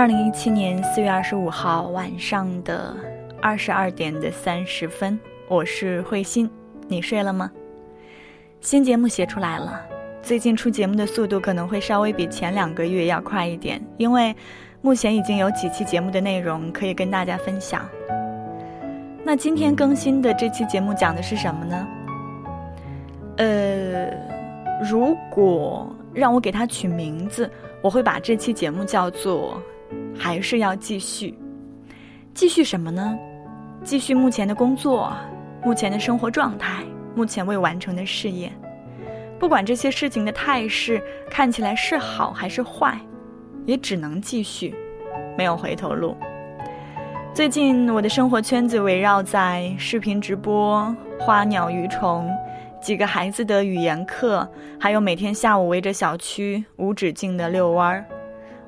[0.00, 2.96] 二零一七年四月二十五号晚上的
[3.38, 6.50] 二十二点的三十分，我是慧心，
[6.88, 7.52] 你睡了吗？
[8.62, 9.78] 新节目写出来了，
[10.22, 14.34] 最近出节目的速度可能会稍微比前两个月要快一点，因为
[14.80, 17.86] 目前已经有几期节目的内容可以跟大家分享。
[19.22, 21.88] 那今天更新的这期节目讲的是什么呢？
[23.36, 24.08] 呃，
[24.82, 27.50] 如果让我给它取名字，
[27.82, 29.62] 我会把这期节目叫做。
[30.22, 31.34] 还是要继续，
[32.34, 33.18] 继续什么呢？
[33.82, 35.16] 继续目前的工作，
[35.64, 36.84] 目前的生活状态，
[37.14, 38.52] 目前未完成的事业。
[39.38, 43.00] 不管这些事情的态势看起来是好还是坏，
[43.64, 44.74] 也只能继续，
[45.38, 46.14] 没有回头路。
[47.32, 52.30] 最近我的生活圈子围绕在视频直播、花鸟鱼虫、
[52.78, 54.46] 几个孩子的语言课，
[54.78, 58.04] 还有每天下午围着小区无止境的遛弯儿。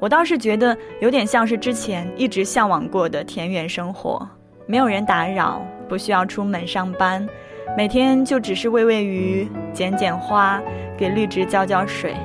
[0.00, 4.26] 我倒是觉得有点像是之前一直向往过的田园生活，
[4.66, 7.28] 没有人打扰，不需要出门上班，
[7.76, 10.60] 每天就只是喂喂鱼、剪剪花、
[10.96, 12.16] 给绿植浇浇水。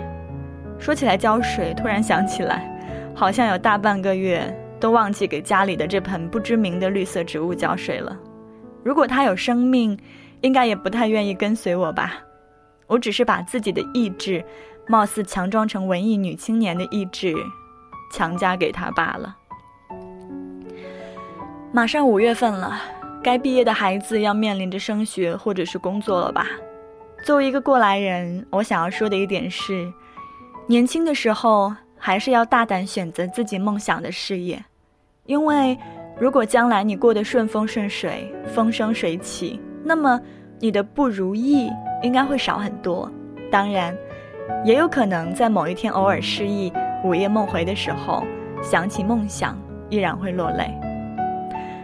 [0.79, 2.65] 说起来浇水，突然想起来，
[3.13, 4.41] 好像有大半个月
[4.79, 8.17] 都忘记给家里的这盆不知名的绿色植物浇水了。
[8.83, 9.97] 如果它有生命，
[10.39, 12.13] 应该也不太愿意跟随我吧。
[12.87, 14.45] 我只是把自己的意志，
[14.87, 17.35] 貌似强装成文艺女青年的意志。
[18.16, 19.35] 强加给他罢了。
[21.73, 22.80] 马上五月份了，
[23.22, 26.47] 该毕业的孩子要面临着升学或者是工作了吧？
[27.25, 29.91] 作为一个过来人，我想要说的一点是：
[30.66, 34.63] 年轻的时候还是要大胆选择自己梦想的事业，
[35.25, 35.77] 因为
[36.17, 40.17] 如果将来你过得顺风顺水、风生水起，那么
[40.61, 41.69] 你的不如意
[42.01, 43.12] 应该会少很多。
[43.51, 43.94] 当然，
[44.63, 46.72] 也有可能在某一天偶尔失意。
[47.05, 48.23] 午夜梦回的时候，
[48.63, 49.55] 想起梦想，
[49.91, 50.73] 依然会落泪。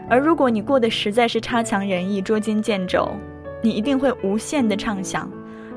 [0.10, 3.08] 而如果你过得实在是差强人意、捉襟见肘，
[3.62, 5.30] 你一定会无限的畅想：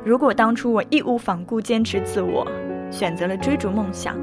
[0.02, 2.46] 如果当初我义无反顾、坚持自我，
[2.90, 4.16] 选择了追逐梦想，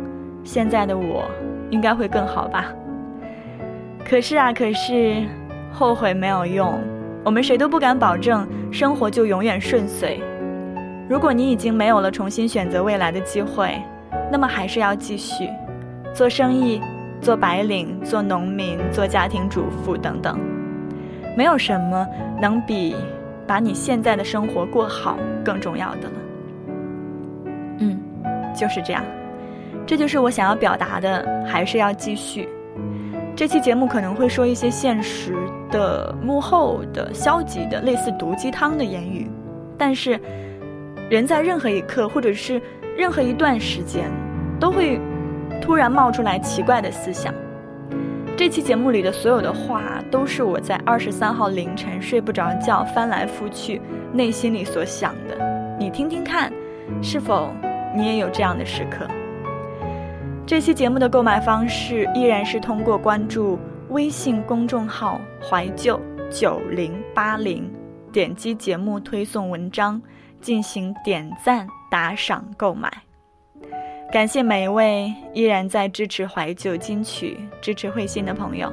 [0.43, 1.23] 现在的我
[1.69, 2.65] 应该会更好吧？
[4.03, 5.23] 可是啊，可是
[5.71, 6.73] 后悔没有用。
[7.23, 10.19] 我们谁都不敢保证生活就永远顺遂。
[11.07, 13.79] 如果你已经没有了重新选择未来的机会，
[14.31, 15.49] 那么还是要继续
[16.13, 16.79] 做生意，
[17.19, 20.39] 做白领，做农民，做家庭主妇等等，
[21.35, 22.07] 没有什么
[22.41, 22.95] 能比
[23.45, 26.13] 把你现在的生活过好更重要的了。
[27.79, 27.99] 嗯，
[28.55, 29.03] 就是这样，
[29.85, 32.47] 这就是我想要表达的，还是要继续。
[33.35, 35.35] 这期节目可能会说一些现实
[35.69, 39.29] 的、幕后的、消极的、类似毒鸡汤的言语，
[39.77, 40.17] 但是
[41.09, 42.61] 人在任何一刻，或者是。
[42.97, 44.09] 任何一段时间，
[44.59, 44.99] 都会
[45.61, 47.33] 突然冒出来奇怪的思想。
[48.37, 53.81] 这期节目里的所有的话，都是我在二十三号凌晨睡不着觉、翻来覆去
[54.11, 55.37] 内心里所想的。
[55.77, 56.51] 你听听看，
[57.01, 57.53] 是否
[57.95, 59.05] 你也有这样的时刻？
[60.45, 63.59] 这期节目的购买方式依然是通过关注
[63.89, 67.71] 微信公众号“怀旧九零八零”，
[68.11, 70.01] 点击节目推送文章
[70.41, 71.67] 进行点赞。
[71.91, 72.89] 打赏购买，
[74.13, 78.71] 感谢每一位依然在支持怀旧金曲、支持慧心的朋友。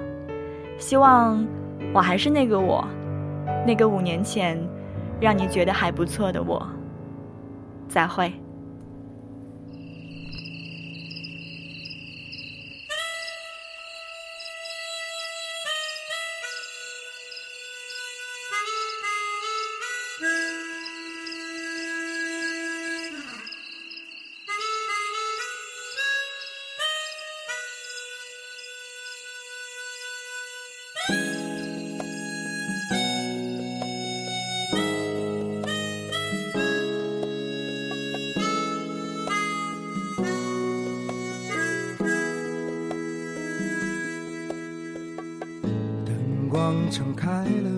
[0.78, 1.44] 希望
[1.92, 2.86] 我还是那个我，
[3.66, 4.56] 那个五年前
[5.20, 6.64] 让你觉得还不错的我。
[7.88, 8.32] 再会。
[46.48, 47.70] 光撑开了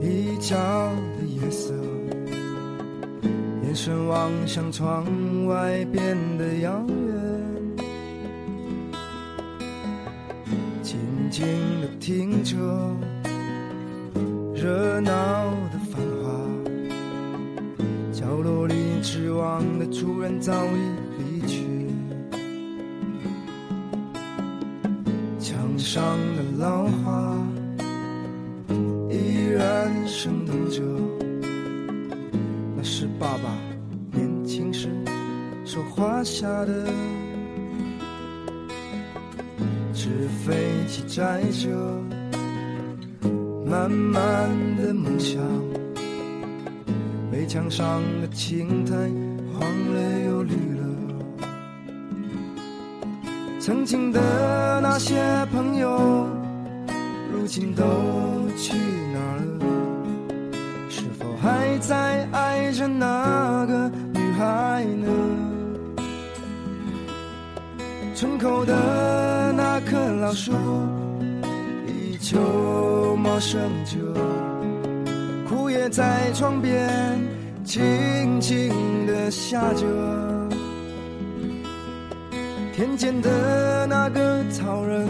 [0.00, 0.56] 一角
[1.16, 1.72] 的夜色，
[3.62, 5.04] 眼神望向窗
[5.46, 7.84] 外变得遥远，
[10.82, 10.98] 静
[11.30, 11.46] 静
[11.80, 12.56] 的听着，
[14.54, 15.10] 热闹
[15.70, 16.30] 的繁华，
[18.12, 21.11] 角落里失望的主人早已
[25.82, 27.36] 上的浪花
[29.10, 30.80] 依然生动着，
[32.76, 33.58] 那是爸爸
[34.12, 34.88] 年轻时
[35.64, 36.86] 所画下的。
[39.92, 40.08] 纸
[40.46, 40.54] 飞
[40.86, 41.68] 机载着
[43.66, 45.42] 满满的梦想，
[47.32, 48.94] 围墙上的青苔
[49.52, 49.60] 黄
[49.92, 50.91] 了又绿了。
[53.64, 55.14] 曾经的那些
[55.52, 56.26] 朋友，
[57.32, 57.84] 如今都
[58.58, 58.76] 去
[59.14, 59.20] 哪
[59.60, 59.66] 了？
[60.88, 65.06] 是否还在爱着那个女孩呢？
[68.16, 70.50] 村口的那棵老树
[71.86, 73.96] 依旧茂盛着，
[75.48, 76.90] 枯叶在窗边
[77.64, 79.86] 轻轻地下着。
[82.74, 83.30] 田间的
[84.72, 85.06] 老人，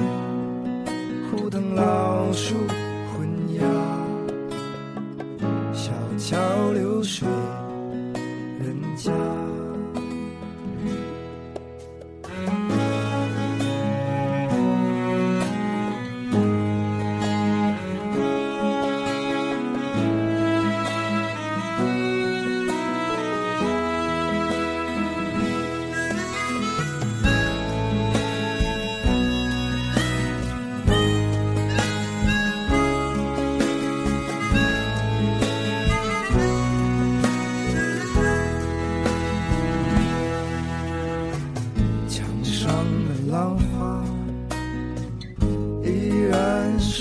[1.31, 2.57] 枯藤老树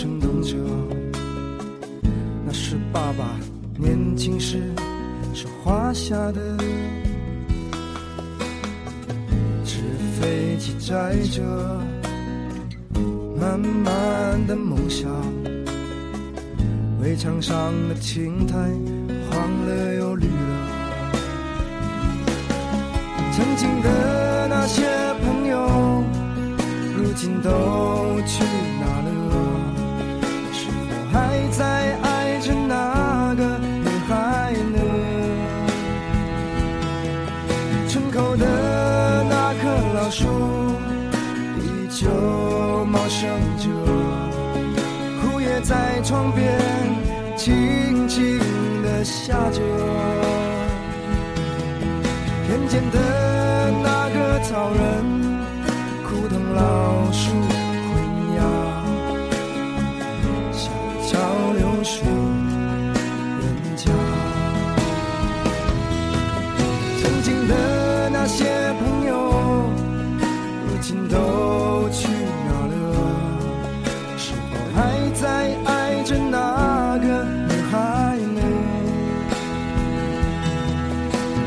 [0.02, 0.58] 生动着，
[2.44, 3.40] 那是爸爸
[3.78, 4.60] 年轻时
[5.32, 6.58] 手画下的。
[9.64, 9.78] 纸
[10.20, 11.44] 飞机载着
[13.40, 15.08] 满满的梦想，
[17.04, 18.58] 围墙上的青苔
[19.30, 21.12] 黄了又绿了。
[23.34, 24.82] 曾经的那些
[25.24, 26.04] 朋友，
[26.98, 28.44] 如今都去
[28.80, 29.11] 哪了？
[31.52, 34.80] 在爱着那个女孩呢？
[37.88, 38.46] 村口的
[39.30, 40.26] 那棵老树
[41.60, 43.70] 依旧茂盛着，
[45.22, 46.58] 枯叶在窗边
[47.36, 48.40] 轻轻
[48.82, 49.62] 地下着。
[52.48, 54.80] 田间的那个草人，
[56.04, 57.32] 枯藤老树
[68.14, 68.46] 那些
[68.80, 69.14] 朋友，
[70.68, 72.08] 如今都去
[72.48, 72.74] 哪了？
[74.18, 74.80] 是否还
[75.20, 78.42] 在爱着那个女孩呢？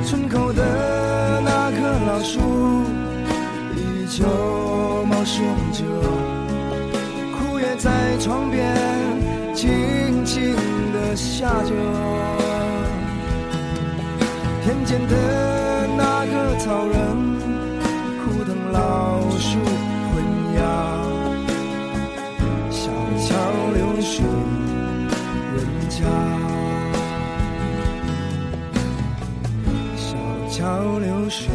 [0.05, 1.77] 村口的那棵
[2.07, 2.41] 老树
[3.77, 4.25] 依旧
[5.05, 5.85] 茂盛着，
[7.33, 8.75] 枯叶在窗边
[9.55, 10.57] 轻轻
[10.93, 11.71] 地下着。
[14.65, 15.15] 田间的
[16.65, 16.97] 草人，
[18.25, 19.59] 枯藤老树
[20.09, 20.25] 昏
[20.57, 20.63] 鸦，
[22.71, 23.37] 小桥
[23.75, 24.25] 流水
[25.55, 25.59] 人
[25.91, 25.99] 家。
[29.95, 30.17] 小
[30.49, 31.53] 桥流水